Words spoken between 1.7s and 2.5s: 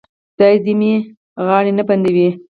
نه بندوي.